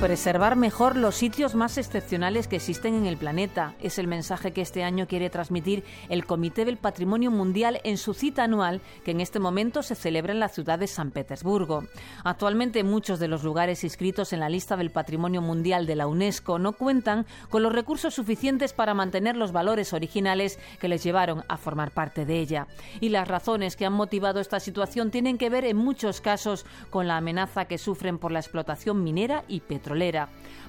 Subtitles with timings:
[0.00, 4.62] Preservar mejor los sitios más excepcionales que existen en el planeta es el mensaje que
[4.62, 9.20] este año quiere transmitir el Comité del Patrimonio Mundial en su cita anual que en
[9.20, 11.84] este momento se celebra en la ciudad de San Petersburgo.
[12.24, 16.58] Actualmente muchos de los lugares inscritos en la lista del Patrimonio Mundial de la UNESCO
[16.58, 21.58] no cuentan con los recursos suficientes para mantener los valores originales que les llevaron a
[21.58, 22.68] formar parte de ella.
[23.00, 27.06] Y las razones que han motivado esta situación tienen que ver en muchos casos con
[27.06, 29.89] la amenaza que sufren por la explotación minera y petrolera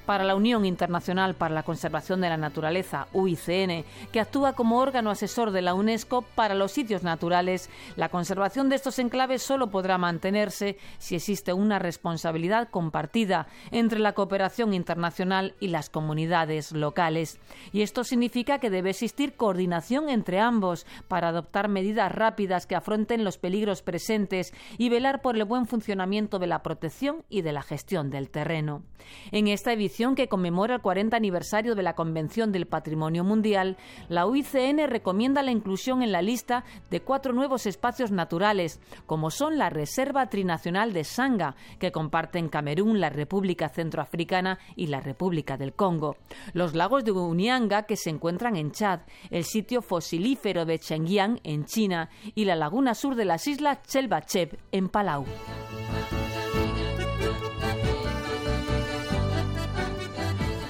[0.06, 5.10] para la Unión Internacional para la Conservación de la Naturaleza, UICN, que actúa como órgano
[5.10, 9.98] asesor de la UNESCO para los sitios naturales, la conservación de estos enclaves solo podrá
[9.98, 17.40] mantenerse si existe una responsabilidad compartida entre la cooperación internacional y las comunidades locales.
[17.72, 23.24] Y esto significa que debe existir coordinación entre ambos para adoptar medidas rápidas que afronten
[23.24, 27.62] los peligros presentes y velar por el buen funcionamiento de la protección y de la
[27.62, 28.82] gestión del terreno.
[29.32, 33.78] En esta edición que conmemora el 40 aniversario de la Convención del Patrimonio Mundial,
[34.10, 39.58] la UICN recomienda la inclusión en la lista de cuatro nuevos espacios naturales, como son
[39.58, 45.74] la Reserva Trinacional de Sanga, que comparten Camerún, la República Centroafricana y la República del
[45.74, 46.18] Congo,
[46.54, 51.66] los lagos de Unianga, que se encuentran en Chad, el sitio fosilífero de Chengyang, en
[51.66, 55.26] China, y la laguna sur de las islas Chelbacheb, en Palau.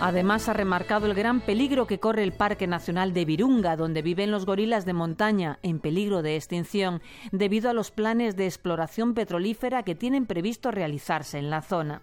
[0.04, 4.32] Además, ha remarcado el gran peligro que corre el Parque Nacional de Virunga, donde viven
[4.32, 9.84] los gorilas de montaña en peligro de extinción debido a los planes de exploración petrolífera
[9.84, 12.02] que tienen previsto realizarse en la zona.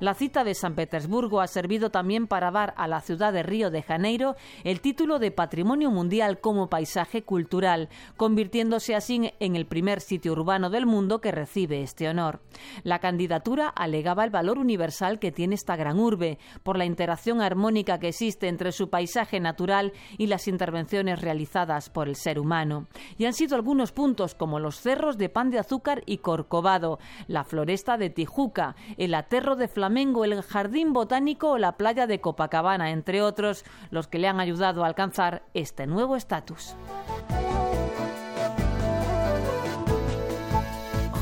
[0.00, 3.70] La cita de San Petersburgo ha servido también para dar a la ciudad de Río
[3.70, 10.00] de Janeiro el título de Patrimonio Mundial como paisaje cultural, convirtiéndose así en el primer
[10.00, 12.40] sitio urbano del mundo que recibe este honor.
[12.82, 17.98] La candidatura alegaba el valor universal que tiene esta gran urbe, por la interacción armónica
[17.98, 22.86] que existe entre su paisaje natural y las intervenciones realizadas por el ser humano.
[23.18, 27.44] Y han sido algunos puntos como los cerros de Pan de Azúcar y Corcovado, la
[27.44, 32.90] floresta de Tijuca, el aterro de Flamengo, el Jardín Botánico o la playa de Copacabana,
[32.90, 36.76] entre otros, los que le han ayudado a alcanzar este nuevo estatus.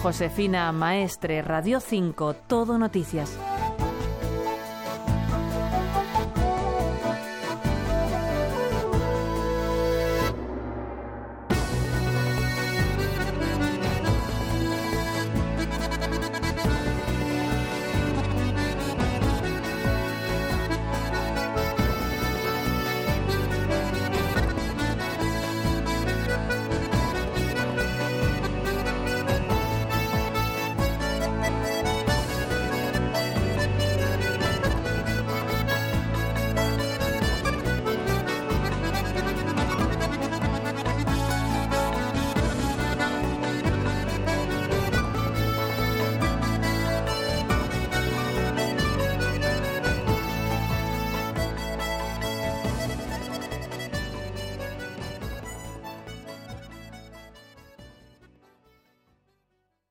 [0.02, 3.38] Josefina Maestre, Radio 5, Todo Noticias.